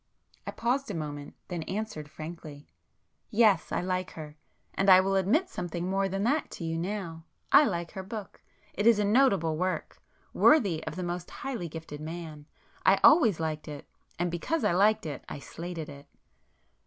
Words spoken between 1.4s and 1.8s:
then